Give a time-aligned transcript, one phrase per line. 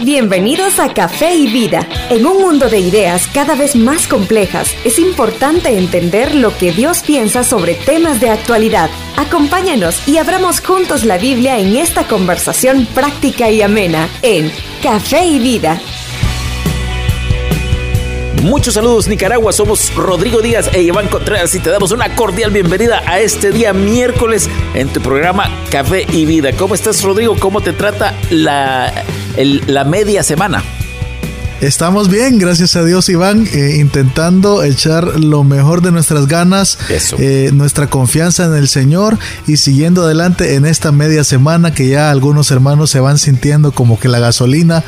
[0.00, 1.86] Bienvenidos a Café y Vida.
[2.10, 7.00] En un mundo de ideas cada vez más complejas, es importante entender lo que Dios
[7.00, 8.90] piensa sobre temas de actualidad.
[9.16, 14.52] Acompáñanos y abramos juntos la Biblia en esta conversación práctica y amena en
[14.82, 15.80] Café y Vida.
[18.42, 23.02] Muchos saludos Nicaragua, somos Rodrigo Díaz e Iván Contreras y te damos una cordial bienvenida
[23.04, 26.52] a este día miércoles en tu programa Café y Vida.
[26.52, 27.34] ¿Cómo estás Rodrigo?
[27.40, 28.92] ¿Cómo te trata la,
[29.36, 30.62] la media semana?
[31.62, 36.78] Estamos bien, gracias a Dios, Iván, eh, intentando echar lo mejor de nuestras ganas,
[37.18, 42.10] eh, nuestra confianza en el Señor y siguiendo adelante en esta media semana que ya
[42.10, 44.84] algunos hermanos se van sintiendo como que la gasolina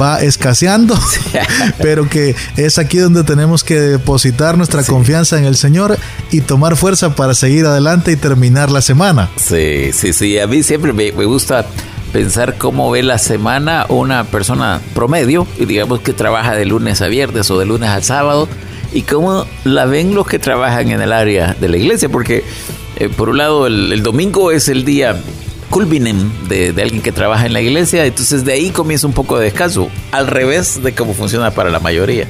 [0.00, 0.98] va escaseando,
[1.82, 5.98] pero que es aquí donde tenemos que depositar nuestra confianza en el Señor
[6.30, 9.28] y tomar fuerza para seguir adelante y terminar la semana.
[9.36, 11.66] Sí, sí, sí, a mí siempre me, me gusta
[12.12, 17.08] pensar cómo ve la semana una persona promedio, y digamos que trabaja de lunes a
[17.08, 18.48] viernes o de lunes a sábado,
[18.92, 22.44] y cómo la ven los que trabajan en el área de la iglesia, porque
[22.96, 25.20] eh, por un lado el, domingo es el día
[25.70, 29.44] culminem de, alguien que trabaja en la iglesia, entonces de ahí comienza un poco de
[29.44, 32.26] descanso, al revés de cómo funciona para la mayoría.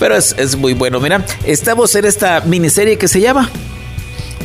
[0.00, 0.98] Pero es, muy bueno.
[0.98, 3.50] Mira, estamos en esta miniserie que se llama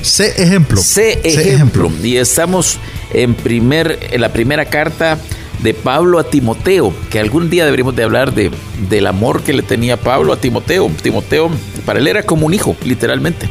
[0.02, 0.82] Sé ejemplo.
[0.82, 1.90] Sé ejemplo.
[2.04, 2.78] Y estamos
[3.24, 5.18] en, primer, en la primera carta
[5.64, 8.52] de Pablo a Timoteo, que algún día deberíamos de hablar de,
[8.90, 10.92] del amor que le tenía Pablo a Timoteo.
[11.02, 11.50] Timoteo
[11.86, 13.50] para él era como un hijo, literalmente.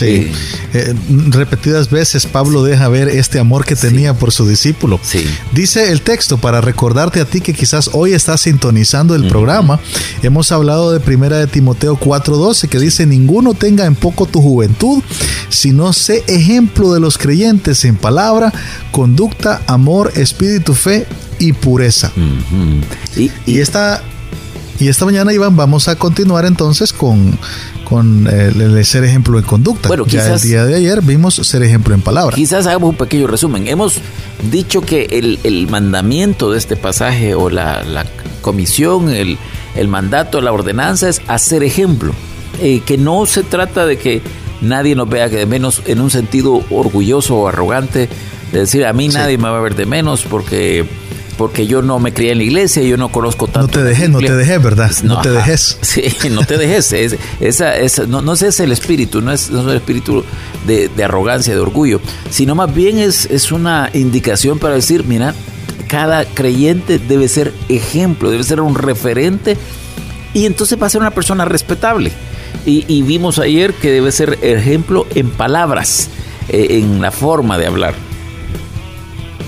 [0.00, 0.32] Sí.
[0.72, 0.94] Eh,
[1.28, 4.98] repetidas veces Pablo deja ver este amor que tenía por su discípulo.
[5.02, 5.26] Sí.
[5.52, 9.78] Dice el texto, para recordarte a ti que quizás hoy estás sintonizando el programa,
[10.22, 15.02] hemos hablado de primera de Timoteo 4:12, que dice, ninguno tenga en poco tu juventud,
[15.50, 18.54] sino sé ejemplo de los creyentes en palabra,
[18.92, 21.06] conducta, amor, espíritu, fe
[21.38, 22.10] y pureza.
[23.16, 24.02] y, y esta
[24.80, 27.38] y esta mañana, Iván, vamos a continuar entonces con,
[27.90, 29.88] con el, ser ejemplo en conducta.
[29.88, 32.36] Bueno, quizás, ya el día de ayer vimos ser ejemplo en palabra.
[32.36, 33.66] Quizás hagamos un pequeño resumen.
[33.66, 33.96] Hemos
[34.48, 38.06] dicho que el, mandamiento de este pasaje o la,
[38.42, 39.38] comisión, el,
[39.88, 42.12] mandato, la ordenanza es hacer ejemplo.
[42.62, 44.22] Eh, que no se trata de que
[44.60, 48.08] nadie nos vea que de menos en un sentido orgulloso o arrogante,
[48.52, 50.86] de decir a mí nadie me va a ver de menos porque
[51.40, 53.62] porque yo no me crié en la iglesia, yo no conozco tanto.
[53.62, 54.92] No te dejé, no te dejé, ¿verdad?
[55.04, 55.78] No, te dejes.
[55.80, 56.92] Sí, no te dejes.
[56.92, 60.22] esa, esa, no, no es el espíritu, no es, no es el espíritu
[60.66, 65.34] de, arrogancia, de orgullo, sino más bien es, es una indicación para decir, mira,
[65.88, 69.56] cada creyente debe ser ejemplo, debe ser un referente
[70.34, 72.12] y entonces va a ser una persona respetable.
[72.66, 76.10] Y, vimos ayer que debe ser ejemplo en palabras,
[76.50, 77.94] eh, en la forma de hablar.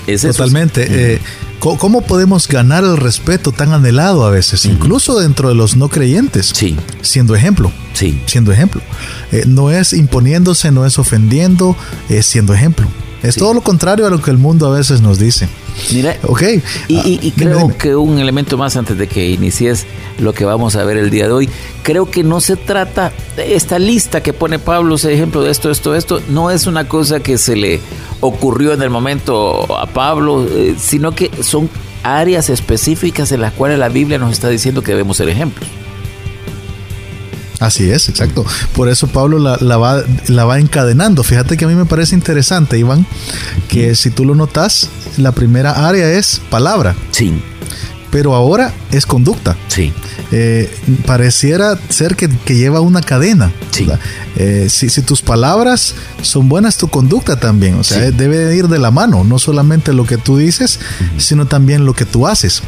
[0.07, 1.21] Totalmente.
[1.63, 6.51] ¿Cómo podemos ganar el respeto tan anhelado a veces, incluso dentro de los no creyentes?
[6.53, 6.77] Sí.
[7.03, 7.71] Siendo ejemplo.
[7.93, 8.21] Sí.
[8.27, 8.83] Siendo ejemplo.
[9.31, 11.77] Eh, no es imponiéndose, no es ofendiendo,
[12.09, 12.89] es siendo ejemplo.
[13.23, 15.49] Es todo lo contrario a lo que el mundo a veces nos dice.
[15.93, 16.43] Mira, ok.
[16.89, 16.97] Y,
[17.29, 19.87] ah, creo que un elemento más antes de que inicies
[20.19, 21.51] lo que vamos a ver el día de hoy,
[21.83, 25.71] creo que no se trata, de esta lista que pone Pablo, ese ejemplo de esto,
[25.71, 27.81] esto, esto, no es una cosa que se le
[28.21, 31.71] ocurrió en el momento a Pablo, eh, sino que son
[32.03, 35.69] áreas específicas en las cuales la Biblia nos está diciendo que debemos ser ejemplos.
[37.63, 38.45] Así es, exacto.
[38.75, 41.23] Por eso Pablo la, va, la va encadenando.
[41.23, 43.07] Fíjate que a mí me parece interesante, Iván,
[43.69, 46.97] que si tú lo notas, la primera área es palabra.
[47.13, 47.41] Sí.
[48.11, 49.57] Pero ahora es conducta.
[49.69, 49.93] Sí.
[50.31, 50.71] Eh,
[51.07, 53.53] pareciera ser que, lleva una cadena.
[53.71, 53.89] Sí.
[54.37, 57.75] Eh, si, tus palabras son buenas, tu conducta también.
[57.75, 60.81] O sea, debe ir de la mano, no solamente lo que tú dices,
[61.19, 62.63] sino también lo que tú haces.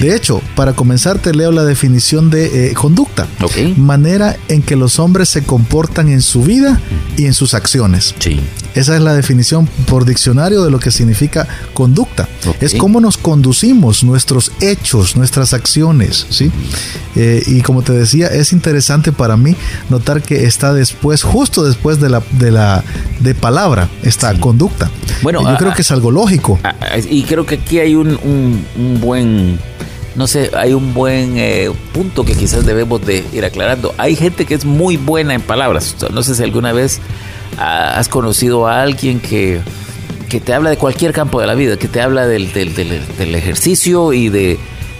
[0.00, 3.26] De hecho, para comenzar, te leo la definición de eh, conducta.
[3.76, 6.80] Manera en que los hombres se comportan en su vida
[7.16, 8.14] y en sus acciones.
[8.18, 8.40] Sí.
[8.74, 12.28] Esa es la definición por diccionario de lo que significa conducta.
[12.60, 16.26] Es cómo nos conducimos, nuestros hechos, nuestras acciones.
[16.30, 16.50] ¿sí?
[17.16, 19.56] Eh, y como te decía, es interesante para mí
[19.88, 22.84] notar que está después, justo después de la de la
[23.20, 24.90] de palabra, esta conducta.
[25.22, 26.58] Bueno, yo creo que es algo lógico.
[27.10, 28.18] y creo que aquí hay un,
[28.76, 29.58] un, buen
[30.14, 33.94] no sé, hay un buen eh, punto que quizás debemos de ir aclarando.
[33.98, 35.96] Hay gente que es muy buena en palabras.
[36.12, 37.00] No sé si alguna vez
[37.58, 39.60] has conocido a alguien que,
[40.28, 43.34] que te habla de cualquier campo de la vida, que te habla del, del, del
[43.34, 44.58] ejercicio y de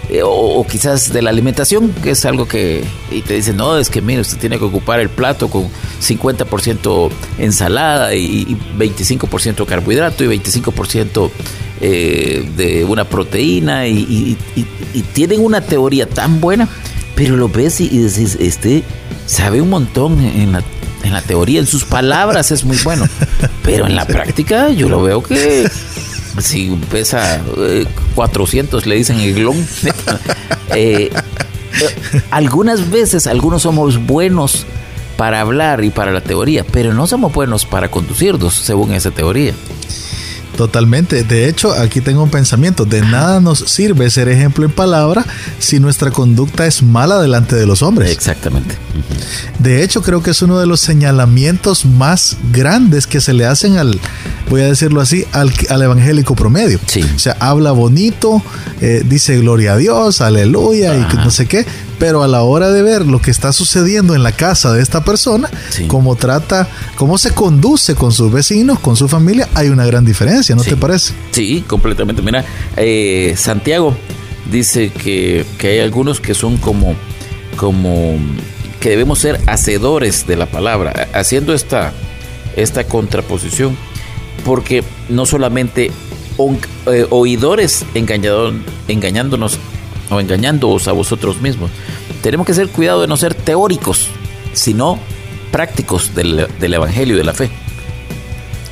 [0.09, 3.91] eh, o, quizás de la alimentación, que es algo que, y te dicen, no, es
[3.91, 5.67] que mire, usted tiene que ocupar el plato con
[6.01, 11.29] 50% ensalada y, 25% carbohidrato y 25%
[11.81, 14.35] eh, de una proteína y,
[15.13, 16.67] tienen una teoría tan buena,
[17.15, 18.83] pero lo ves y, dices, este
[19.27, 20.63] sabe un montón en la,
[21.03, 23.05] en la teoría, en sus palabras es muy bueno,
[23.63, 25.69] pero en la práctica yo lo veo que
[26.41, 27.41] si pesa
[28.15, 29.67] 400 le dicen el glón.
[30.75, 31.09] eh,
[32.31, 34.65] algunas veces algunos somos buenos
[35.17, 39.53] para hablar y para la teoría, pero no somos buenos para conducirnos según esa teoría.
[40.59, 41.23] Totalmente.
[41.23, 42.83] De hecho, aquí tengo un pensamiento.
[42.83, 45.25] De nada nos sirve ser ejemplo en palabra
[45.57, 48.11] si nuestra conducta es mala delante de los hombres.
[48.11, 48.75] Exactamente.
[49.59, 53.77] De hecho, creo que es uno de los señalamientos más grandes que se le hacen
[53.77, 54.01] al,
[54.49, 56.77] voy a decirlo así, al, evangélico promedio.
[56.87, 57.05] Sí.
[57.15, 58.43] O sea, habla bonito,
[58.81, 61.65] eh, dice gloria a Dios, aleluya y no sé qué,
[61.99, 65.03] pero a la hora de ver lo que está sucediendo en la casa de esta
[65.03, 65.49] persona,
[65.87, 70.55] cómo trata, cómo se conduce con sus vecinos, con su familia, hay una gran diferencia,
[70.55, 71.13] ¿no te parece?
[71.31, 72.21] Sí, completamente.
[72.21, 72.45] Mira,
[72.77, 73.95] eh, Santiago
[74.49, 76.95] dice que, hay algunos que son como,
[77.57, 78.17] como
[78.79, 81.91] que debemos ser hacedores de la palabra, haciendo esta,
[82.55, 83.75] esta contraposición,
[84.45, 85.91] porque no solamente
[86.87, 89.59] eh, oidores engañándonos
[90.09, 91.71] o engañándoos a vosotros mismos.
[92.21, 94.07] Tenemos que ser cuidado de no ser teóricos,
[94.53, 94.99] sino
[95.51, 97.49] prácticos del, del Evangelio y de la fe.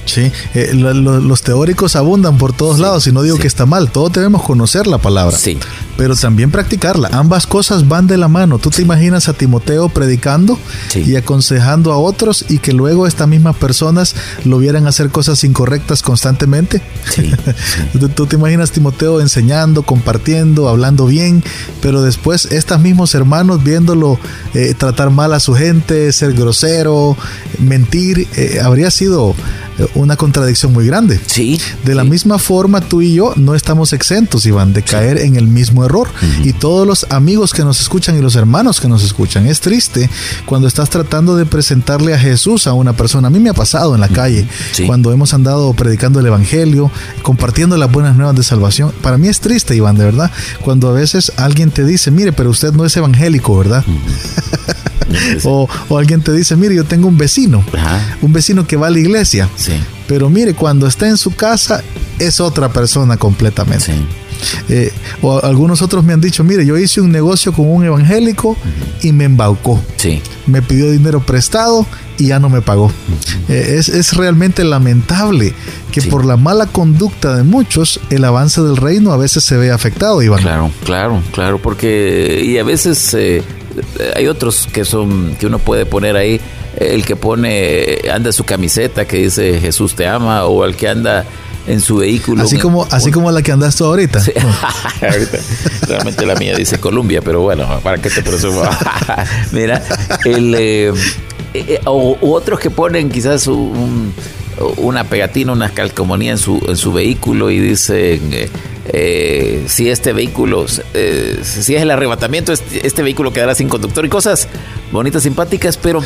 [0.06, 4.14] Sí, eh, los teóricos abundan por todos lados y no digo que está mal, todos
[4.14, 5.60] debemos conocer la palabra, sí.
[5.98, 7.10] Pero también practicarla.
[7.12, 8.60] Ambas cosas van de la mano.
[8.60, 10.58] ¿Tú te imaginas a Timoteo predicando
[10.96, 14.16] y aconsejando a otros y que luego estas mismas personas
[14.46, 16.82] lo vieran hacer cosas incorrectas constantemente?
[17.10, 17.32] Sí.
[18.16, 21.44] ¿Tú, te imaginas Timoteo enseñando, compartiendo, hablando bien,
[21.82, 24.20] pero después estos mismos hermanos viéndolo
[24.54, 27.18] eh, tratar mal a su gente, ser grosero,
[27.60, 29.36] mentir, eh, habría sido
[29.96, 31.20] una contradicción muy grande.
[31.26, 31.60] Sí.
[31.84, 35.48] De la misma forma, tú y yo no estamos exentos, Iván, de caer en el
[35.48, 36.08] mismo error.
[36.44, 40.10] Y todos los amigos que nos escuchan y los hermanos que nos escuchan, es triste
[40.46, 43.28] cuando estás tratando de presentarle a Jesús a una persona.
[43.28, 44.48] A mí me ha pasado en la calle,
[44.86, 46.92] cuando hemos andado predicando el Evangelio,
[47.22, 48.94] compartiendo las buenas nuevas de salvación.
[49.02, 50.32] Para mí es triste, Iván, de verdad,
[50.62, 53.84] cuando a veces alguien te dice, mire, pero usted no es evangélico, ¿verdad?
[55.44, 55.68] o,
[55.98, 57.64] alguien te dice, mire, yo tengo un vecino,
[58.22, 59.50] un vecino que va a la iglesia,
[60.08, 61.84] pero mire, cuando está en su casa
[62.20, 63.94] es otra persona completamente.
[64.70, 64.92] Eh,
[65.22, 68.58] o algunos otros me han dicho, mire, yo hice un negocio con un evangélico
[69.02, 69.82] y me embaucó.
[70.46, 71.86] Me pidió dinero prestado
[72.18, 72.92] y ya no me pagó.
[73.50, 75.54] Eh, es, realmente lamentable
[75.92, 79.72] que por la mala conducta de muchos el avance del reino a veces se ve
[79.72, 80.42] afectado, Iván.
[80.42, 83.44] Claro, claro, claro, porque y a veces eh,
[84.16, 86.40] hay otros que son que uno puede poner ahí
[86.78, 91.26] el que pone anda su camiseta que dice Jesús te ama o el que anda
[91.68, 92.44] en su vehículo.
[92.44, 94.22] Así como, así como la que andas tú ahorita.
[95.88, 98.64] Realmente la mía dice Colombia, pero bueno, para que te presumo.
[99.52, 99.84] Mira,
[100.26, 100.94] el, eh,
[101.54, 107.52] eh, o, otros que ponen quizás una pegatina, una calcomanía en su, en su vehículo
[107.52, 108.50] y dicen eh,
[108.90, 114.06] eh, si este vehículo, eh, si es el arrebatamiento, este, este, vehículo quedará sin conductor
[114.06, 114.48] y cosas
[114.92, 116.02] bonitas, simpáticas, pero,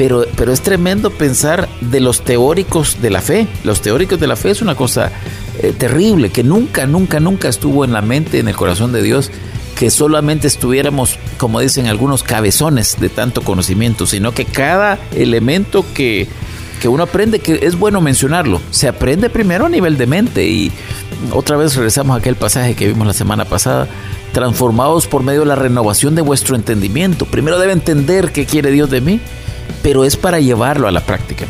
[0.00, 3.46] pero, pero es tremendo pensar de los teóricos de la fe.
[3.64, 5.12] Los teóricos de la fe es una cosa
[5.62, 9.30] eh, terrible que nunca, nunca, nunca estuvo en la mente, en el corazón de Dios
[9.78, 16.28] que solamente estuviéramos, como dicen algunos, cabezones de tanto conocimiento, sino que cada elemento que,
[16.80, 20.72] que uno aprende, que es bueno mencionarlo, se aprende primero a nivel de mente y
[21.32, 23.88] otra vez regresamos a aquel pasaje que vimos la semana pasada,
[24.32, 27.26] transformados por medio de la renovación de vuestro entendimiento.
[27.26, 29.20] Primero debe entender qué quiere Dios de mí,
[29.82, 31.46] pero es para llevarlo a la práctica.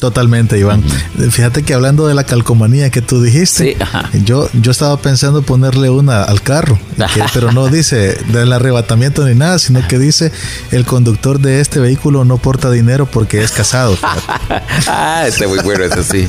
[0.00, 0.82] Totalmente, Iván.
[1.30, 3.76] Fíjate que hablando de la calcomanía que tú dijiste,
[4.24, 6.78] yo, yo estaba pensando ponerle una al carro,
[7.34, 10.32] pero no dice del arrebatamiento ni nada, sino que dice
[10.70, 13.94] el conductor de este vehículo no porta dinero porque es casado.
[14.86, 16.28] ah, está muy bueno, ese sí.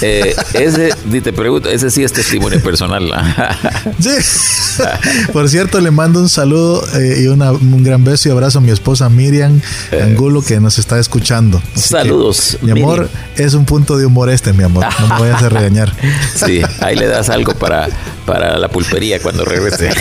[0.00, 3.04] Eh, ese, te pregunto, ese sí es testimonio personal.
[4.00, 4.12] sí.
[5.30, 8.70] Por cierto, le mando un saludo eh, y un gran beso y abrazo a mi
[8.70, 9.60] esposa Miriam
[9.92, 10.02] eh.
[10.02, 11.60] Angulo que nos está escuchando.
[11.74, 12.56] Saludos.
[12.62, 14.86] mi amor, es un punto de humor este, mi amor.
[15.00, 15.92] No me vayas a regañar.
[16.34, 17.88] Sí, ahí le das algo para,
[18.24, 19.90] para la pulpería cuando regrese.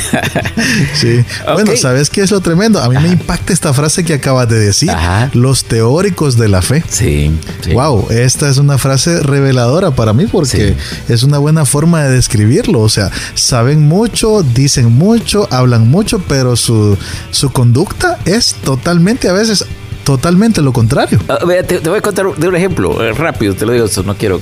[0.93, 1.23] Sí.
[1.53, 2.81] Bueno, ¿sabes qué es lo tremendo?
[2.81, 4.91] A mí me impacta esta frase que acabas de decir.
[5.33, 6.83] Los teóricos de la fe.
[6.89, 7.31] Sí,
[7.73, 10.75] Wow, esta es una frase reveladora para mí porque
[11.07, 12.81] es una buena forma de describirlo.
[12.81, 16.97] O sea, saben mucho, dicen mucho, hablan mucho, pero su,
[17.31, 19.65] su conducta es totalmente a veces
[20.09, 21.19] totalmente lo contrario.
[21.27, 21.37] Ah,
[21.67, 24.41] te, voy a contar de un ejemplo eh, rápido, te lo digo, no quiero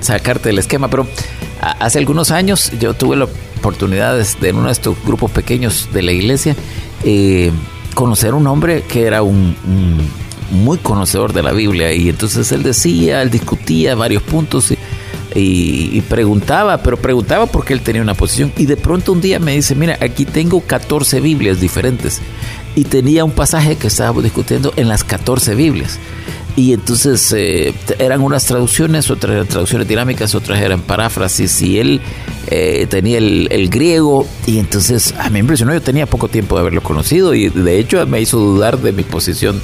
[0.00, 1.06] sacarte del esquema, pero
[1.58, 3.26] hace algunos años yo tuve la
[3.58, 6.54] oportunidad de, en uno de estos grupos pequeños de la iglesia
[7.02, 7.50] eh,
[7.94, 9.56] conocer a un hombre que era un,
[10.50, 14.76] muy conocedor de la Biblia y entonces él decía, él discutía varios puntos y,
[15.34, 19.54] y, preguntaba, pero preguntaba porque él tenía una posición y de pronto un día me
[19.54, 22.20] dice, mira, aquí tengo 14 Biblias diferentes
[22.76, 25.98] y tenía un pasaje que estábamos discutiendo en las 14 Biblias.
[26.56, 32.00] Y entonces eh, eran unas traducciones, otras eran traducciones dinámicas, otras eran paráfrasis, y él
[32.46, 36.60] eh, tenía el, griego, y entonces a mí me impresionó, yo tenía poco tiempo de
[36.60, 39.60] haberlo conocido, y de hecho me hizo dudar de mi posición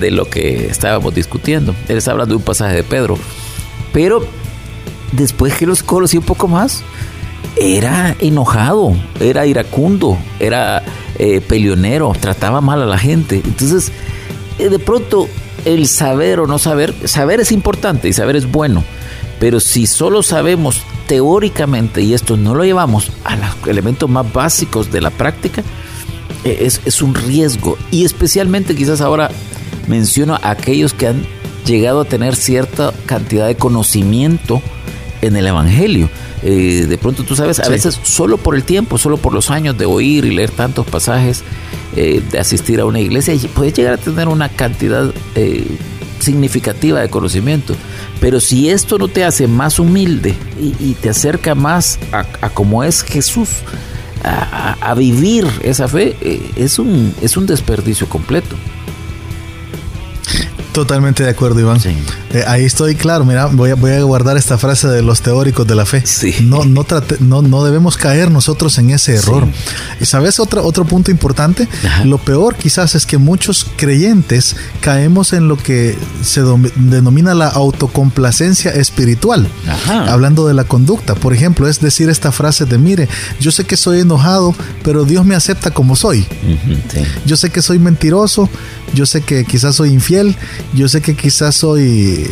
[0.00, 1.74] de lo que estábamos discutiendo.
[1.88, 3.18] Él está hablando de un pasaje de Pedro,
[3.92, 4.26] pero
[5.12, 6.82] después que los conocí un poco más,
[7.56, 10.82] era enojado, era iracundo, era
[11.18, 13.40] eh, peleonero, trataba mal a la gente.
[13.44, 13.92] Entonces,
[14.58, 15.28] eh, de pronto,
[15.64, 18.84] el saber o no saber, saber es importante y saber es bueno,
[19.40, 24.90] pero si solo sabemos teóricamente y esto no lo llevamos a los elementos más básicos
[24.90, 25.62] de la práctica,
[26.44, 27.78] eh, es, es un riesgo.
[27.90, 29.30] Y especialmente quizás ahora
[29.86, 31.26] menciono a aquellos que han
[31.64, 34.62] llegado a tener cierta cantidad de conocimiento
[35.26, 36.08] en el Evangelio.
[36.42, 39.76] Eh, de pronto tú sabes, a veces solo por el tiempo, solo por los años
[39.78, 41.42] de oír y leer tantos pasajes,
[41.96, 45.66] eh, de asistir a una iglesia, puedes llegar a tener una cantidad eh,
[46.18, 47.74] significativa de conocimiento.
[48.20, 53.02] Pero si esto no te hace más humilde y, te acerca más a, cómo es
[53.02, 53.48] Jesús,
[54.22, 56.16] a, vivir esa fe,
[56.56, 58.56] es, un, es un desperdicio completo.
[60.72, 61.78] Totalmente de acuerdo, Iván.
[62.34, 63.24] Eh, ahí estoy claro.
[63.24, 66.02] Mira, voy a, voy a guardar esta frase de los teóricos de la fe.
[66.42, 66.84] No, no,
[67.20, 69.46] no, no debemos caer nosotros en ese error.
[70.00, 71.68] Y sabes, otro, otro punto importante,
[72.04, 76.42] lo peor quizás es que muchos creyentes caemos en lo que se
[76.76, 79.48] denomina la autocomplacencia espiritual.
[79.88, 81.14] Hablando de la conducta.
[81.14, 83.08] Por ejemplo, es decir esta frase de, mire,
[83.40, 86.26] yo sé que soy enojado, pero Dios me acepta como soy.
[87.26, 88.48] Yo sé que soy mentiroso,
[88.94, 90.36] yo sé que quizás soy infiel,
[90.74, 92.23] yo sé que quizás soy,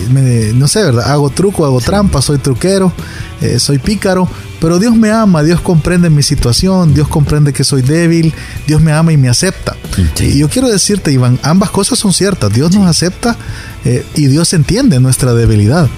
[0.55, 1.11] no sé, ¿verdad?
[1.11, 2.93] Hago truco, hago trampa, soy truquero,
[3.41, 4.29] eh, soy pícaro,
[4.61, 8.33] pero Dios me ama, Dios comprende mi situación, Dios comprende que soy débil,
[8.67, 9.77] Dios me ama y me acepta.
[10.21, 12.53] Y yo quiero decirte, Iván, ambas cosas son ciertas.
[12.53, 13.37] Dios nos acepta
[13.85, 15.89] eh, y Dios entiende nuestra debilidad.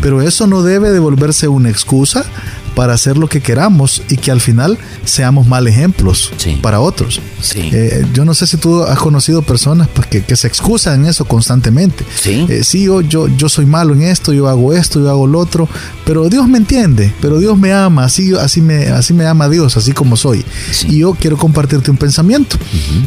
[0.00, 2.24] Pero eso no debe de volverse una excusa
[2.74, 7.20] para hacer lo que queramos y que al final seamos mal ejemplos para otros.
[7.54, 11.24] Eh, yo no sé si tú has conocido personas pues, que, se excusan en eso
[11.24, 12.04] constantemente.
[12.14, 15.38] Sí, eh, yo, yo, yo soy malo en esto, yo hago esto, yo hago lo
[15.38, 15.68] otro,
[16.04, 19.76] pero Dios me entiende, pero Dios me ama, así, así, me, así me ama Dios,
[19.76, 20.44] así como soy.
[20.88, 22.56] Y yo quiero compartirte un pensamiento.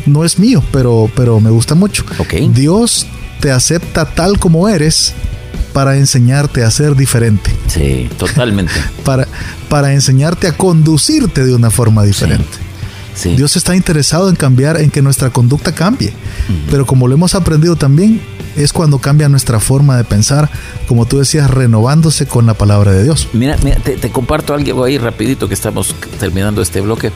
[0.05, 2.03] No es mío, pero, pero me gusta mucho.
[2.53, 3.05] Dios
[3.39, 5.13] te acepta tal como eres
[5.73, 7.51] para enseñarte a ser diferente.
[7.67, 8.73] Sí, totalmente.
[9.03, 9.26] para,
[9.69, 12.57] para enseñarte a conducirte de una forma diferente.
[13.15, 13.35] Sí.
[13.35, 16.13] Dios está interesado en cambiar, en que nuestra conducta cambie.
[16.69, 18.21] Pero como lo hemos aprendido también,
[18.55, 20.49] es cuando cambia nuestra forma de pensar,
[20.87, 23.27] como tú decías, renovándose con la palabra de Dios.
[23.33, 27.11] Mira, te, comparto algo ahí rapidito que estamos terminando este bloque.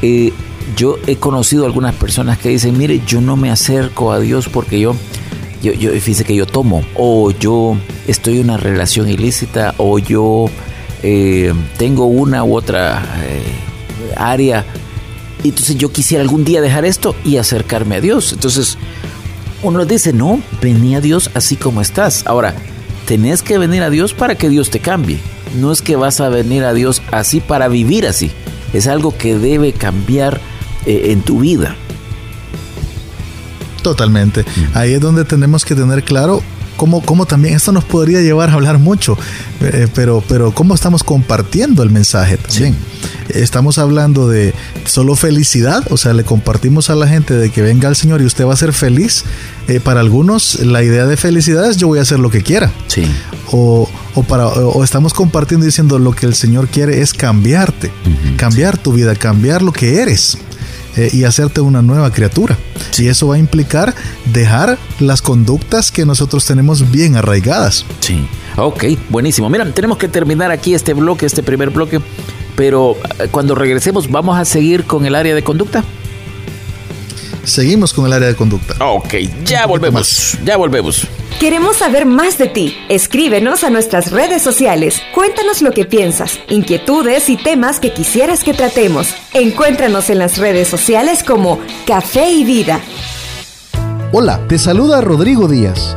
[0.00, 0.32] Eh,
[0.74, 4.80] yo he conocido algunas personas que dicen, mire, yo no me acerco a Dios porque
[4.80, 4.96] yo
[5.62, 7.76] yo, yo fíjese que yo tomo, o yo
[8.08, 10.46] estoy en una relación ilícita, o yo
[11.02, 13.42] eh, tengo una u otra eh,
[14.16, 14.64] área.
[15.44, 18.32] Entonces yo quisiera algún día dejar esto y acercarme a Dios.
[18.32, 18.78] Entonces
[19.62, 22.24] uno dice, no, vení a Dios así como estás.
[22.26, 22.54] Ahora,
[23.06, 25.20] tenés que venir a Dios para que Dios te cambie.
[25.58, 28.30] No es que vas a venir a Dios así para vivir así.
[28.72, 30.40] Es algo que debe cambiar
[30.86, 31.76] eh, en tu vida.
[33.82, 34.44] Totalmente.
[34.74, 36.42] Ahí es donde tenemos que tener claro
[36.82, 39.16] cómo, cómo también esto nos podría llevar a hablar mucho,
[39.60, 42.74] eh, pero, pero cómo estamos compartiendo el mensaje también.
[43.28, 44.52] Estamos hablando de
[44.84, 48.24] solo felicidad, o sea, le compartimos a la gente de que venga el Señor y
[48.24, 49.22] usted va a ser feliz.
[49.68, 52.72] Eh, para algunos la idea de felicidad es yo voy a hacer lo que quiera.
[52.88, 53.04] Sí.
[53.52, 57.92] O, o, para, o estamos compartiendo diciendo lo que el Señor quiere es cambiarte,
[58.36, 60.36] cambiar tu vida, cambiar lo que eres.
[60.96, 62.58] Eh, y hacerte una nueva criatura.
[62.98, 63.94] Y eso va a implicar
[64.32, 67.86] dejar las conductas que nosotros tenemos bien arraigadas.
[68.00, 68.26] Sí.
[68.56, 69.48] Ok, buenísimo.
[69.48, 72.00] Mira, tenemos que terminar aquí este bloque, este primer bloque,
[72.56, 75.82] pero eh, cuando regresemos vamos a seguir con el área de conducta.
[77.44, 78.74] Seguimos con el área de conducta.
[78.84, 80.38] Ok, ya volvemos.
[80.44, 81.06] Ya volvemos.
[81.40, 82.76] Queremos saber más de ti.
[82.88, 85.02] Escríbenos a nuestras redes sociales.
[85.12, 89.08] Cuéntanos lo que piensas, inquietudes y temas que quisieras que tratemos.
[89.34, 92.80] Encuéntranos en las redes sociales como Café y Vida.
[94.12, 95.96] Hola, te saluda Rodrigo Díaz,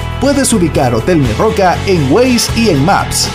[0.21, 3.27] puedes ubicar Hotel Mi Roca en Waze y en Maps.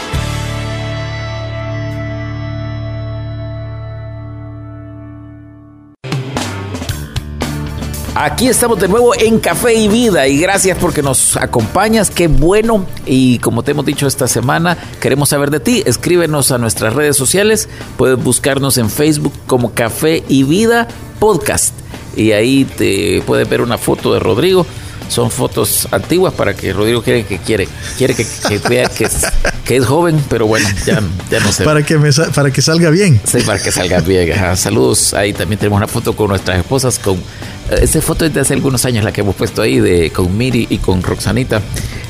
[8.14, 12.86] Aquí estamos de nuevo en Café y Vida y gracias porque nos acompañas, qué bueno.
[13.04, 15.82] Y como te hemos dicho esta semana, queremos saber de ti.
[15.84, 20.88] Escríbenos a nuestras redes sociales, puedes buscarnos en Facebook como Café y Vida
[21.18, 21.74] Podcast
[22.16, 24.66] y ahí te puedes ver una foto de Rodrigo
[25.08, 28.26] son fotos antiguas para que Rodrigo quiere que quiere quiere que,
[28.68, 29.26] vea que es,
[29.64, 31.64] que es joven, pero bueno, ya, ya no sé.
[31.64, 33.20] Para que me, para que salga bien.
[33.24, 34.56] Sí, para que salga bien.
[34.56, 35.14] Saludos.
[35.14, 38.54] Ahí también tenemos una foto con nuestras esposas con eh, esa foto es de hace
[38.54, 41.60] algunos años la que hemos puesto ahí de con Miri y con Roxanita.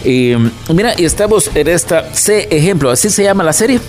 [0.05, 0.35] Y
[0.73, 3.81] mira, y estamos en esta C ejemplo, así se llama la serie.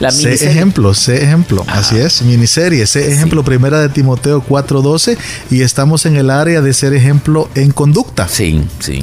[0.00, 1.64] La sé ejemplo, sé ejemplo.
[1.68, 2.86] Así es, miniserie.
[2.86, 5.16] Sé ejemplo, primera de Timoteo 4.12.
[5.50, 8.28] Y estamos en el área de ser ejemplo en conducta.
[8.28, 9.02] Sí, sí.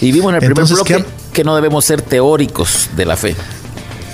[0.00, 3.34] Y vimos en el primer bloque que no debemos ser teóricos de la fe.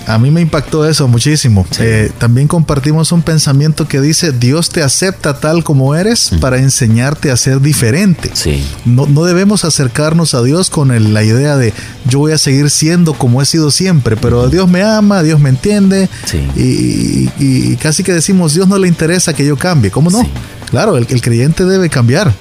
[0.09, 1.67] A mí me impactó eso muchísimo.
[1.81, 7.31] Eh, también compartimos un pensamiento que dice, Dios te acepta tal como eres para enseñarte
[7.31, 8.31] a ser diferente.
[8.33, 8.65] Sí.
[8.87, 11.75] No, no debemos acercarnos a Dios con la idea de,
[12.09, 15.50] yo voy a seguir siendo como he sido siempre, pero Dios me ama, Dios me
[15.50, 16.09] entiende.
[16.57, 19.91] Y, casi que decimos, Dios no le interesa que yo cambie.
[19.91, 20.27] ¿Cómo no?
[20.71, 22.33] Claro, el, el creyente debe cambiar.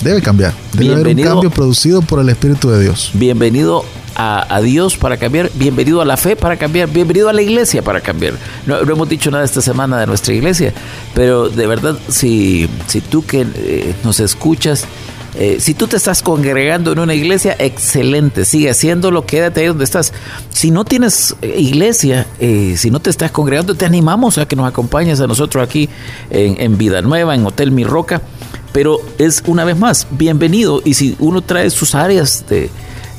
[0.00, 0.54] Debe cambiar.
[0.74, 3.10] Debe haber un cambio producido por el Espíritu de Dios.
[3.14, 7.82] Bienvenido a, Dios para cambiar, bienvenido a la fe para cambiar, bienvenido a la iglesia
[7.82, 8.34] para cambiar.
[8.66, 10.72] No, hemos dicho nada esta semana de nuestra iglesia,
[11.14, 14.84] pero de verdad, si, si tú que eh, nos escuchas,
[15.38, 19.84] eh, si tú te estás congregando en una iglesia, excelente, sigue haciéndolo, quédate ahí donde
[19.84, 20.12] estás.
[20.50, 24.68] Si no tienes eh, iglesia, si no te estás congregando, te animamos a que nos
[24.68, 25.88] acompañes a nosotros aquí
[26.30, 28.22] en, en Vida Nueva, en Hotel Mi Roca.
[28.72, 30.80] Pero es una vez más, bienvenido.
[30.84, 32.70] Y si uno trae sus áreas de,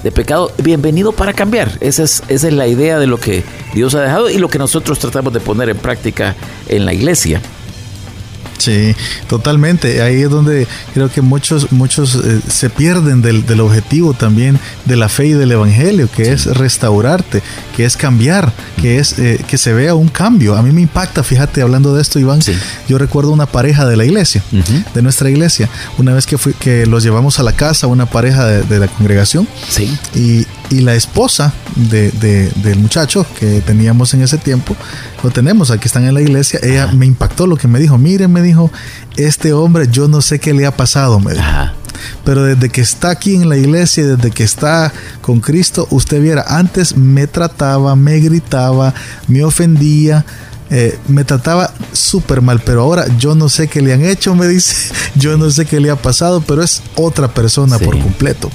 [0.03, 1.77] de pecado, bienvenido para cambiar.
[1.79, 4.57] Esa es, esa es la idea de lo que Dios ha dejado y lo que
[4.57, 6.35] nosotros tratamos de poner en práctica
[6.67, 7.41] en la iglesia.
[8.62, 8.95] Sí,
[9.28, 10.04] totalmente.
[10.04, 14.95] Ahí es donde creo que muchos, muchos eh, se pierden del, del, objetivo también de
[14.97, 17.41] la fe y del evangelio, que es restaurarte,
[17.76, 20.56] que es cambiar, que es eh, que se vea un cambio.
[20.56, 22.39] A mí me impacta, fíjate, hablando de esto, Iván.
[22.88, 24.43] Yo recuerdo una pareja de la iglesia,
[24.93, 28.45] de nuestra iglesia, una vez que fui, que los llevamos a la casa, una pareja
[28.45, 29.47] de, la congregación.
[29.69, 29.97] Sí.
[30.13, 34.75] Y, y la esposa de, del muchacho que teníamos en ese tiempo,
[35.21, 38.31] lo tenemos, aquí están en la iglesia, ella me impactó lo que me dijo, miren,
[38.31, 38.71] me dijo,
[39.17, 41.45] este hombre yo no sé qué le ha pasado, me dijo.
[42.23, 46.45] Pero desde que está aquí en la iglesia, desde que está con Cristo, usted viera,
[46.47, 48.93] antes me trataba, me gritaba,
[49.27, 50.25] me ofendía,
[50.69, 54.47] eh, me trataba súper mal, pero ahora yo no sé qué le han hecho, me
[54.47, 58.49] dice, yo no sé qué le ha pasado, pero es otra persona por completo.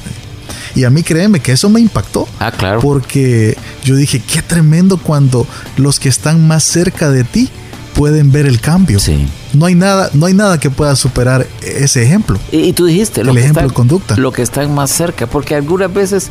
[0.77, 2.29] Y a mí créeme que eso me impactó.
[2.39, 2.81] Ah, claro.
[2.81, 7.49] Porque yo dije, qué tremendo cuando los que están más cerca de ti
[7.95, 9.01] pueden ver el cambio.
[9.01, 9.27] Sí.
[9.55, 12.39] No hay nada, no hay nada que pueda superar ese ejemplo.
[12.53, 14.17] Y, tú dijiste, el ejemplo de conducta.
[14.19, 16.31] Lo que están más cerca, porque algunas veces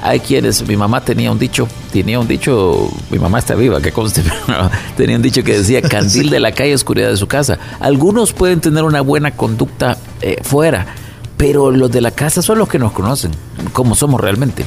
[0.00, 3.92] hay quienes, mi mamá tenía un dicho, tenía un dicho, mi mamá está viva, que
[3.92, 4.24] conste,
[4.96, 7.58] tenía un dicho que decía candil de la calle, oscuridad de su casa.
[7.78, 10.86] Algunos pueden tener una buena conducta eh, fuera,
[11.36, 13.32] pero los de la casa son los que nos conocen,
[13.72, 14.64] como somos realmente.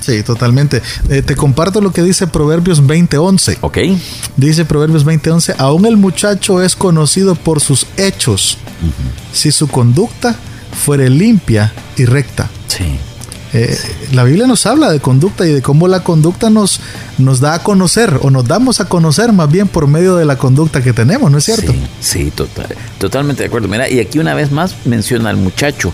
[0.00, 0.80] Sí, totalmente.
[1.10, 3.58] Eh, te comparto lo que dice Proverbios 20:11.
[3.60, 3.78] Ok.
[4.36, 8.56] Dice Proverbios 20:11, aún el muchacho es conocido por sus hechos,
[9.32, 10.34] si su conducta
[10.84, 12.48] fuere limpia y recta.
[12.68, 12.98] Sí.
[13.54, 13.78] Eh,
[14.12, 16.80] la Biblia nos habla de conducta y de cómo la conducta nos,
[17.16, 20.36] nos da a conocer o nos damos a conocer más bien por medio de la
[20.36, 21.72] conducta que tenemos, ¿no es cierto?
[22.00, 23.68] Sí, total, totalmente de acuerdo.
[23.68, 25.92] Mira, y aquí una vez más menciona al muchacho,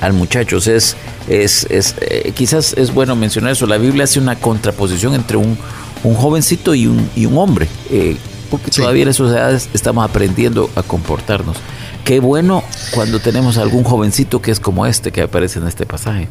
[0.00, 0.96] al muchacho, es,
[1.28, 5.56] es, es eh, quizás es bueno mencionar eso, la Biblia hace una contraposición entre un,
[6.02, 8.16] un jovencito y un, y un hombre, eh,
[8.50, 11.56] porque todavía en esas edades estamos aprendiendo a comportarnos.
[12.04, 16.28] Qué bueno cuando tenemos algún jovencito que es como este que aparece en este pasaje.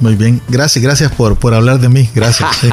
[0.00, 2.50] Muy bien, gracias, gracias por, por hablar de mí, gracias.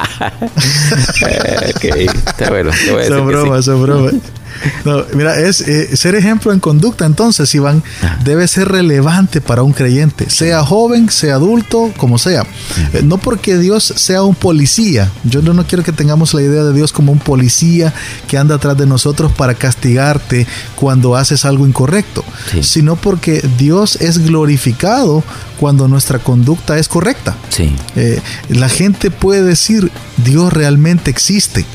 [2.25, 2.71] está bueno,
[3.07, 4.13] son bromas, son bromas.
[5.13, 7.83] mira, es eh, ser ejemplo en conducta, entonces, Iván,
[8.23, 12.45] debe ser relevante para un creyente, sea joven, sea adulto, como sea.
[12.93, 16.63] Eh, no porque Dios sea un policía, yo no, no, quiero que tengamos la idea
[16.63, 17.93] de Dios como un policía
[18.27, 22.23] que anda atrás de nosotros para castigarte cuando haces algo incorrecto,
[22.61, 25.23] sino porque Dios es glorificado
[25.59, 27.35] cuando nuestra conducta es correcta.
[27.49, 27.73] Sí.
[27.95, 31.65] Eh, la gente puede decir, Dios realmente existe.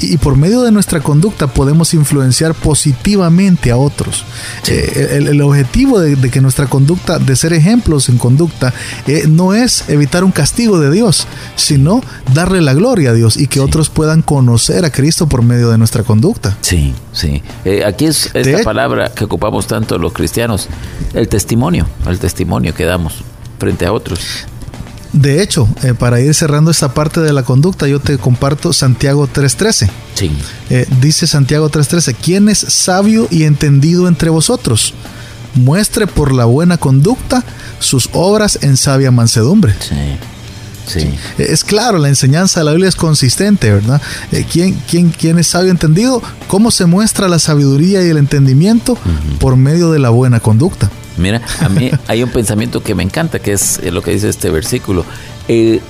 [0.00, 4.24] Y por medio de nuestra conducta podemos influenciar positivamente a otros.
[4.68, 8.72] Eh, el, objetivo de, que nuestra conducta, de ser ejemplos en conducta,
[9.06, 12.00] eh, no es evitar un castigo de Dios, sino
[12.32, 15.78] darle la gloria a Dios y que otros puedan conocer a Cristo por medio de
[15.78, 16.56] nuestra conducta.
[16.60, 17.42] Sí, sí.
[17.64, 20.68] Eh, aquí es esta palabra que ocupamos tanto los cristianos,
[21.14, 23.24] el testimonio, el testimonio que damos
[23.58, 24.46] frente a otros.
[25.12, 29.26] De hecho, eh, para ir cerrando esta parte de la conducta, yo te comparto Santiago
[29.26, 29.88] 3.13.
[30.14, 30.30] Sí.
[30.70, 34.94] Eh, dice Santiago 3.13, ¿quién es sabio y entendido entre vosotros?
[35.54, 37.42] Muestre por la buena conducta
[37.78, 39.74] sus obras en sabia mansedumbre.
[39.80, 39.94] Sí.
[40.86, 41.00] Sí.
[41.00, 44.00] Eh, es claro, la enseñanza de la Biblia es consistente, ¿verdad?
[44.50, 46.22] ¿quién, quién, quién, es sabio entendido?
[46.46, 48.96] ¿Cómo se muestra la sabiduría y el entendimiento?
[49.38, 50.90] Por medio de la buena conducta.
[51.18, 54.50] Mira, a mí hay un pensamiento que me encanta, que es lo que dice este
[54.50, 55.04] versículo.
[55.48, 55.80] Eh,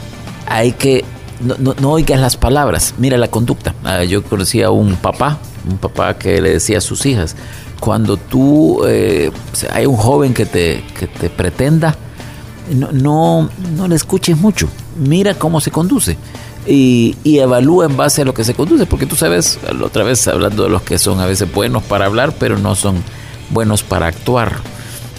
[0.47, 1.05] hay que,
[1.41, 3.75] no, no, oigas las palabras, mira la conducta.
[3.85, 5.39] Ah, yo conocí a un papá,
[5.69, 7.37] un papá que le decía a sus hijas,
[7.81, 9.31] cuando tú, eh,
[9.73, 11.97] hay un joven que te, que te pretenda,
[12.71, 16.17] no, no, no le escuches mucho, mira cómo se conduce.
[16.67, 20.29] Y, y, evalúa en base a lo que se conduce, porque tú sabes, otra vez
[20.29, 23.03] hablando de los que son a veces buenos para hablar, pero no son
[23.49, 24.57] buenos para actuar.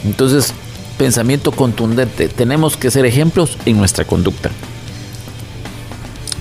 [0.06, 0.54] Entonces,
[0.98, 2.28] pensamiento contundente.
[2.28, 4.52] Tenemos que ser ejemplos en nuestra conducta.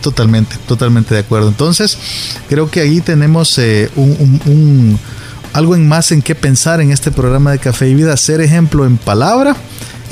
[0.02, 1.48] Totalmente, totalmente de acuerdo.
[1.48, 1.96] Entonces,
[2.48, 4.98] creo que ahí tenemos eh, un,
[5.52, 8.16] algo en más en qué pensar en este programa de Café y Vida.
[8.16, 9.56] Ser ejemplo en palabra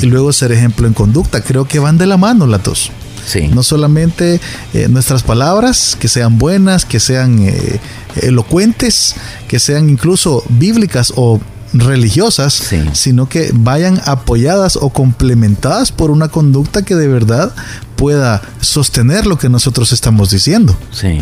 [0.01, 1.41] y luego ser ejemplo en conducta.
[1.41, 2.91] Creo que van de la mano las dos.
[3.27, 3.49] Sí.
[3.49, 4.41] No solamente
[4.73, 7.81] eh, nuestras palabras, que sean buenas, que sean eh,
[8.23, 9.17] elocuentes,
[9.49, 11.41] que sean incluso bíblicas o
[11.73, 17.55] religiosas, sino que vayan apoyadas o complementadas por una conducta que de verdad
[17.97, 20.77] pueda sostener lo que nosotros estamos diciendo.
[20.93, 21.21] Sí.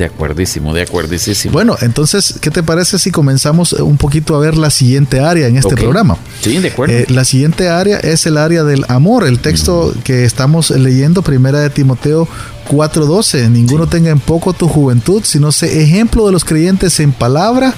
[0.00, 1.52] De acuerdísimo, de acuerdísimo.
[1.52, 5.58] Bueno, entonces, ¿qué te parece si comenzamos un poquito a ver la siguiente área en
[5.58, 6.16] este programa?
[6.40, 6.94] Sí, de acuerdo.
[6.94, 9.26] Eh, la siguiente área es el área del amor.
[9.26, 12.26] El texto que estamos leyendo, primera de Timoteo
[12.70, 13.50] 4:12.
[13.50, 17.74] Ninguno tenga en poco tu juventud, sino sé ejemplo de los creyentes en palabra,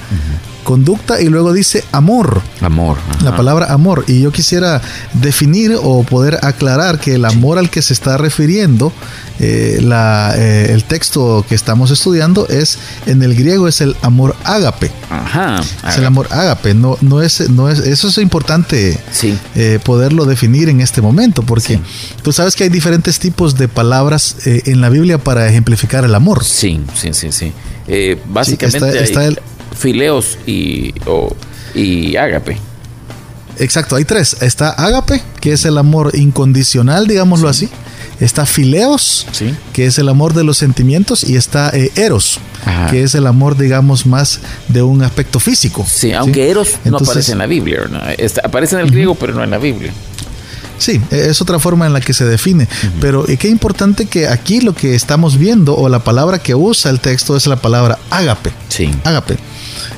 [0.63, 2.41] conducta y luego dice amor.
[2.61, 2.97] Amor.
[3.23, 4.05] La palabra amor.
[4.07, 4.81] Y yo quisiera
[5.13, 8.91] definir o poder aclarar que el amor al que se está refiriendo
[9.39, 14.35] eh, la, eh, el texto que estamos estudiando es en el griego es el amor
[14.43, 14.91] ágape.
[15.09, 15.59] Ajá.
[15.87, 16.73] Es el amor ágape.
[16.73, 19.37] No, no es, no es, eso es importante sí.
[19.55, 21.79] eh, poderlo definir en este momento, porque
[22.21, 26.43] tú sabes que hay diferentes tipos de palabras en la Biblia para ejemplificar el amor.
[26.43, 27.51] Sí, sí, sí, sí.
[28.27, 29.39] básicamente está, el,
[29.75, 30.93] fileos y,
[31.73, 32.57] y ágape.
[33.59, 34.37] Exacto, hay tres.
[34.41, 37.69] Está ágape, que es el amor incondicional, digámoslo así.
[38.19, 39.53] Está fileos, sí.
[39.73, 41.23] que es el amor de los sentimientos.
[41.23, 42.39] Y está eh, eros,
[42.89, 45.85] que es el amor, digamos, más de un aspecto físico.
[45.87, 47.81] Sí, aunque eros no aparece en la Biblia.
[48.43, 49.93] aparece en el griego, pero no en la Biblia.
[50.83, 52.67] Sí, e, es otra forma en la que se define.
[52.99, 56.91] Pero eh, qué importante que aquí lo que estamos viendo o la palabra que usa
[56.91, 58.51] el texto es la palabra ágape.
[58.67, 58.91] Sí.
[59.05, 59.37] Ágape.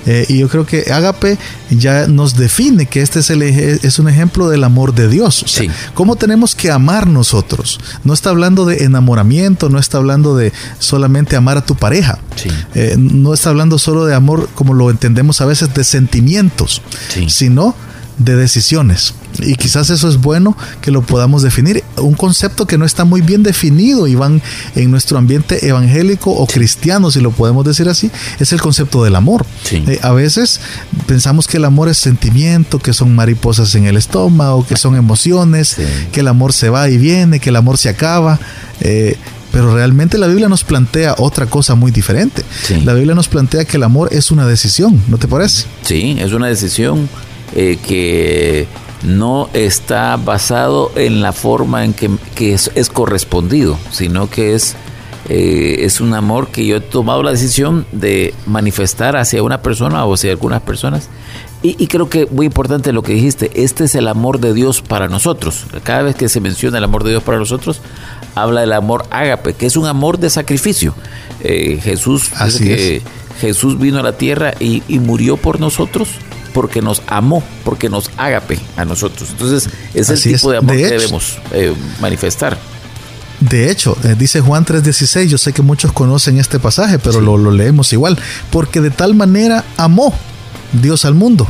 [0.05, 1.39] Eh, y yo creo que Ágape
[1.71, 5.41] ya nos define que este es, el, es un ejemplo del amor de Dios.
[5.41, 5.69] O sí.
[5.95, 7.79] ¿Cómo tenemos que amar nosotros?
[8.03, 12.19] No está hablando de enamoramiento, no está hablando de solamente amar a tu pareja.
[12.35, 12.49] Sí.
[12.75, 17.27] Eh, no está hablando solo de amor como lo entendemos a veces de sentimientos, sí.
[17.29, 17.75] sino
[18.19, 19.15] de decisiones.
[19.39, 21.83] Y quizás eso es bueno que lo podamos definir.
[21.97, 24.41] Un concepto que no está muy bien definido, Iván,
[24.75, 29.15] en nuestro ambiente evangélico o cristiano, si lo podemos decir así, es el concepto del
[29.15, 29.45] amor.
[29.71, 30.59] Eh, a veces
[31.05, 35.69] pensamos que el amor es sentimiento, que son mariposas en el estómago, que son emociones,
[35.69, 35.83] sí.
[36.11, 38.39] que el amor se va y viene, que el amor se acaba.
[38.81, 39.17] Eh,
[39.51, 42.43] pero realmente la Biblia nos plantea otra cosa muy diferente.
[42.63, 42.81] Sí.
[42.81, 45.65] La Biblia nos plantea que el amor es una decisión, ¿no te parece?
[45.83, 47.07] Sí, es una decisión
[47.55, 48.67] eh, que
[49.03, 54.75] no está basado en la forma en que, que es, es, correspondido, sino que es,
[55.29, 60.05] eh, es un amor que yo he tomado la decisión de manifestar hacia una persona
[60.05, 61.09] o hacia algunas personas.
[61.61, 64.81] Y, y, creo que muy importante lo que dijiste, este es el amor de Dios
[64.81, 65.65] para nosotros.
[65.83, 67.81] Cada vez que se menciona el amor de Dios para nosotros,
[68.35, 70.93] habla del amor ágape, que es un amor de sacrificio.
[71.41, 73.03] Eh, Jesús Así que, es.
[73.41, 76.09] Jesús vino a la tierra y, y murió por nosotros
[76.55, 79.31] porque nos amó, porque nos agape a nosotros.
[79.31, 82.57] Entonces, es el tipo de amor que debemos eh, manifestar.
[83.41, 87.37] De hecho, eh, dice Juan 3:16, yo sé que muchos conocen este pasaje, pero lo,
[87.37, 88.17] lo, leemos igual,
[88.51, 90.13] porque de tal manera amó
[90.71, 91.45] Dios al mundo,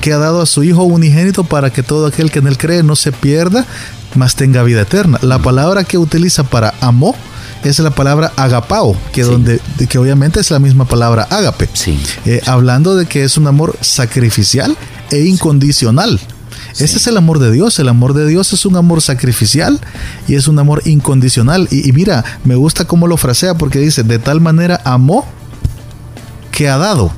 [0.00, 2.82] que ha dado a su Hijo unigénito para que todo aquel que en él cree
[2.82, 3.64] no se pierda,
[4.16, 5.20] mas tenga vida eterna.
[5.22, 7.14] La palabra que utiliza para amó
[7.64, 11.68] es la palabra agapao, que, donde, que obviamente es la misma palabra agape.
[12.26, 14.76] Eh, hablando de que es un amor sacrificial
[15.10, 16.20] e incondicional.
[16.72, 17.78] Ese es el amor de Dios.
[17.78, 19.80] El amor de Dios es un amor sacrificial
[20.28, 21.68] y es un amor incondicional.
[21.70, 25.26] Y, mira, me gusta cómo lo frasea porque dice, de tal manera amó
[26.50, 27.12] que ha dado.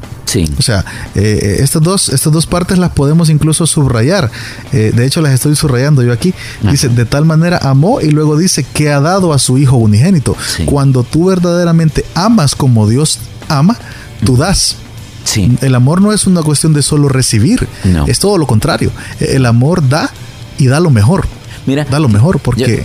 [0.58, 4.30] O sea, eh, eh, estas, dos, estas dos partes las podemos incluso subrayar.
[4.72, 6.34] Eh, de hecho, las estoy subrayando yo aquí.
[6.62, 10.36] Dice, de tal manera amó y luego dice que ha dado a su Hijo unigénito.
[10.66, 13.18] Cuando tú verdaderamente amas como Dios
[13.48, 13.76] ama,
[14.24, 14.76] tú das.
[15.24, 15.56] Sí.
[15.60, 17.68] El amor no es una cuestión de solo recibir,
[18.06, 18.90] es todo lo contrario.
[19.20, 20.10] El amor da
[20.58, 21.26] y da lo mejor.
[21.66, 22.82] Mira, da lo mejor porque...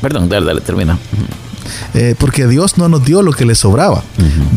[0.00, 0.98] perdón, dale, dale, termina.
[1.94, 4.02] Eh, porque Dios no nos dio lo que le sobraba.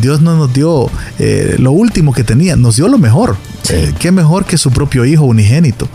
[0.02, 3.38] Dios no nos dio eh, lo último que tenía, nos dio lo mejor.
[3.69, 5.88] Eh, qué mejor que su propio Hijo unigénito,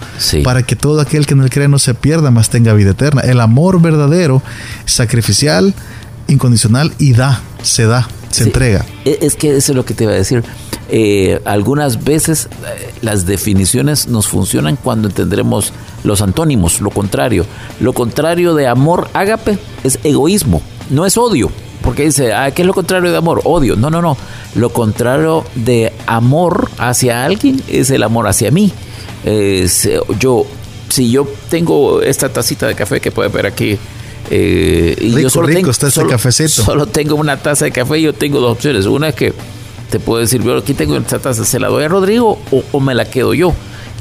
[0.45, 3.23] para que todo aquel que en él cree no se pierda, más tenga vida eterna.
[3.23, 4.43] El amor verdadero,
[4.87, 5.75] sacrificial,
[6.29, 8.85] incondicional y da, se da, se entrega.
[9.05, 10.45] E, es que eso es lo que te iba a decir.
[11.45, 12.49] algunas veces
[13.03, 15.73] las definiciones nos funcionan cuando entendremos
[16.05, 17.45] los antónimos, lo contrario.
[17.81, 21.51] Lo contrario de amor ágape es egoísmo no es odio,
[21.83, 23.41] porque dice, ah, ¿qué es lo contrario de amor?
[23.45, 23.77] Odio.
[23.77, 24.17] No, no, no.
[24.55, 28.73] Lo contrario de amor hacia alguien es el amor hacia mí.
[30.19, 30.47] yo,
[30.89, 33.79] si yo tengo esta tacita de café que puede ver aquí,
[34.31, 36.63] eh, y yo solo tengo, está este cafecito.
[36.63, 38.87] solo tengo una taza de café, yo tengo dos opciones.
[38.87, 39.33] Una es que
[39.91, 42.39] te puedo decir, yo aquí tengo esta taza, ¿se la doy a Rodrigo
[42.73, 43.53] o, me la quedo yo?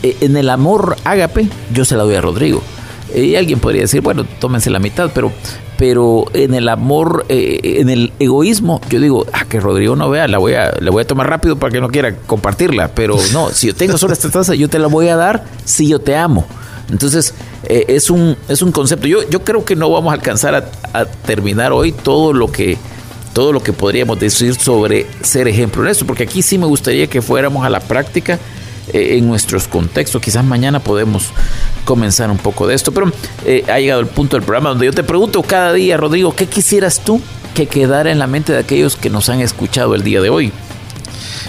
[0.02, 2.62] Eh, en el amor ágape, yo se la doy a Rodrigo.
[3.16, 5.32] Y alguien podría decir, bueno, tómense la mitad, pero
[5.78, 10.28] pero en el amor, eh, en el egoísmo, yo digo, ah, que Rodrigo no vea,
[10.28, 13.50] la voy a, la voy a tomar rápido para que no quiera compartirla, pero no,
[13.50, 16.16] si yo tengo solo esta taza, yo te la voy a dar si yo te
[16.16, 16.46] amo.
[16.90, 19.08] Entonces, eh, es, un, es un concepto.
[19.08, 20.56] Yo, yo creo que no vamos a alcanzar
[20.94, 22.78] a, terminar hoy todo lo que
[23.34, 27.08] todo lo que podríamos decir sobre ser ejemplo en esto, porque aquí sí me gustaría
[27.08, 28.38] que fuéramos a la práctica
[28.92, 30.22] eh, en nuestros contextos.
[30.22, 31.30] Quizás mañana podemos
[31.86, 33.12] comenzar un poco de esto, pero
[33.46, 36.48] eh, ha llegado el punto del programa donde yo te pregunto cada día, Rodrigo, ¿qué
[36.48, 37.22] quisieras tú
[37.54, 40.52] que quedara en la mente de aquellos que nos han escuchado el día de hoy?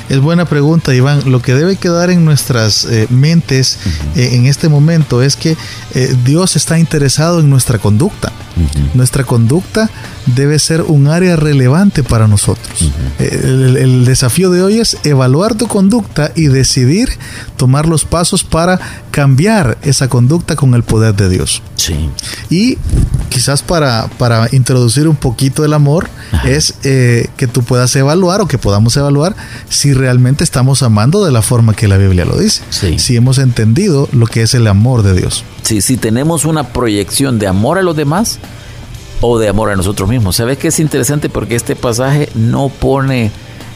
[0.09, 1.31] Es buena pregunta, Iván.
[1.31, 3.79] Lo que debe quedar en nuestras eh, mentes
[4.14, 5.57] en este momento es que
[6.25, 8.33] Dios está interesado en nuestra conducta.
[8.95, 9.90] Nuestra conducta
[10.27, 12.90] debe ser un área relevante para nosotros.
[13.19, 17.09] el, desafío de hoy es evaluar tu conducta y decidir
[17.57, 18.79] tomar los pasos para
[19.11, 21.62] cambiar esa conducta con el poder de Dios.
[21.77, 22.11] Sí.
[22.51, 22.79] Y
[23.29, 26.09] quizás para, para introducir un poquito el amor
[26.45, 29.35] es eh, que tú puedas evaluar o que podamos evaluar
[29.69, 32.62] si realmente estamos amando de la forma que la Biblia lo dice.
[32.70, 35.44] Si hemos entendido lo que es el amor de Dios.
[35.62, 38.38] Sí, si tenemos una proyección de amor a los demás,
[39.26, 40.37] o de amor a nosotros mismos.
[40.37, 41.30] ¿Sabes qué es interesante?
[41.30, 43.30] Porque este pasaje no pone,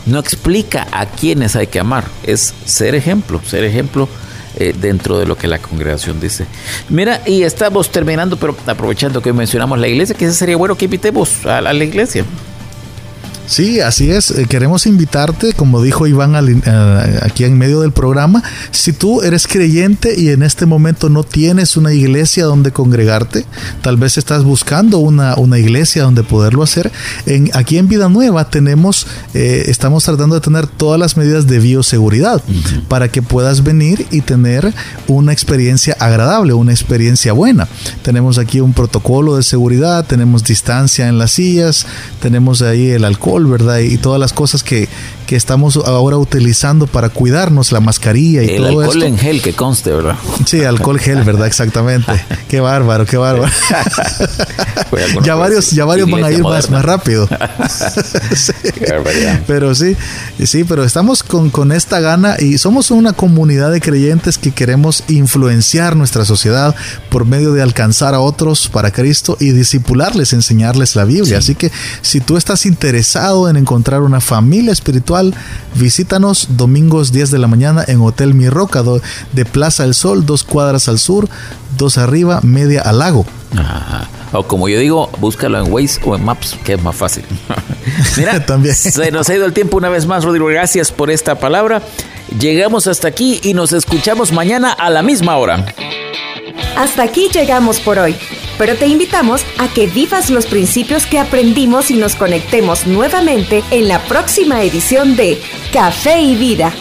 [0.05, 2.05] no explica a quiénes hay que amar.
[2.23, 4.09] Es ser ejemplo, ser ejemplo
[4.57, 6.47] eh, dentro de lo que la congregación dice.
[6.91, 11.47] Mira, y estamos terminando, pero aprovechando que mencionamos la iglesia, que sería bueno que invitemos
[11.47, 12.27] a la iglesia.
[13.49, 14.31] Sí, así es.
[14.31, 19.49] Eh, queremos invitarte, como dijo Iván eh, aquí en medio del programa, si tú eres
[19.49, 23.47] creyente y en este momento no tienes una iglesia donde congregarte,
[23.81, 26.93] tal vez estás buscando una, una iglesia donde poderlo hacer.
[27.25, 31.59] En, aquí en Vida Nueva tenemos, eh, estamos tratando de tener todas las medidas de
[31.59, 32.43] bioseguridad
[32.89, 34.75] para que puedas venir y tener
[35.07, 37.67] una experiencia agradable, una experiencia buena.
[38.03, 41.87] Tenemos aquí un protocolo de seguridad, tenemos distancia en las sillas,
[42.21, 43.79] tenemos ahí el alcohol ¿verdad?
[43.79, 44.89] Y todas las cosas que,
[45.27, 49.53] que estamos ahora utilizando para cuidarnos, la mascarilla y el todo alcohol en gel que
[49.53, 50.17] conste, ¿verdad?
[50.47, 51.47] Sí, alcohol gel, ¿verdad?
[51.59, 52.13] Exactamente.
[52.49, 53.53] qué bárbaro, qué bárbaro.
[55.25, 57.29] ya varios, ya varios van a ir más, más rápido.
[59.47, 59.97] Pero sí,
[60.45, 65.05] sí, pero estamos con, con esta gana y somos una comunidad de creyentes que queremos
[65.09, 66.75] influenciar nuestra sociedad
[67.11, 71.39] por medio de alcanzar a otros para Cristo y disipularles, enseñarles la Biblia.
[71.39, 71.71] Así que
[72.03, 72.67] si tú estás
[73.29, 75.35] interesado en encontrar una familia espiritual,
[75.75, 78.83] visítanos domingos 10 de la mañana en Hotel Mi Roca
[79.33, 81.29] de Plaza del Sol, dos cuadras al sur
[81.77, 83.25] dos arriba, media al lago.
[83.57, 84.09] Ajá.
[84.33, 87.25] O como yo digo, búscalo en Waze o en Maps, que es más fácil.
[88.17, 88.75] Mira, También.
[88.75, 90.47] se nos ha ido el tiempo una vez más, Rodrigo.
[90.47, 91.83] Gracias por esta palabra.
[92.39, 95.65] Llegamos hasta aquí y nos escuchamos mañana a la misma hora.
[96.77, 98.17] Hasta aquí llegamos por hoy,
[98.59, 103.89] pero te invitamos a que vivas los principios que aprendimos y nos conectemos nuevamente en
[103.89, 105.41] la próxima edición de
[105.73, 106.75] Café y Vida